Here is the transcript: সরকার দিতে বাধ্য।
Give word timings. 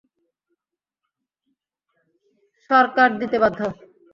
সরকার 2.69 3.09
দিতে 3.19 3.37
বাধ্য। 3.43 3.59